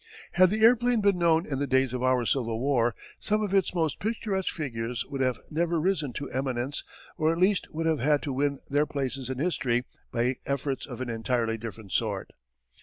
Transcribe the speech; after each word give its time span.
Had 0.31 0.49
the 0.49 0.61
airplane 0.63 1.01
been 1.01 1.19
known 1.19 1.45
in 1.45 1.59
the 1.59 1.67
days 1.67 1.93
of 1.93 2.01
our 2.01 2.25
Civil 2.25 2.59
War 2.59 2.95
some 3.19 3.43
of 3.43 3.53
its 3.53 3.75
most 3.75 3.99
picturesque 3.99 4.51
figures 4.51 5.05
would 5.05 5.21
have 5.21 5.37
never 5.51 5.79
risen 5.79 6.11
to 6.13 6.27
eminence 6.31 6.83
or 7.19 7.31
at 7.31 7.37
least 7.37 7.71
would 7.71 7.85
have 7.85 7.99
had 7.99 8.23
to 8.23 8.33
win 8.33 8.57
their 8.67 8.87
places 8.87 9.29
in 9.29 9.37
history 9.37 9.85
by 10.11 10.37
efforts 10.47 10.87
of 10.87 11.01
an 11.01 11.09
entirely 11.11 11.55
different 11.55 11.91
sort. 11.91 12.33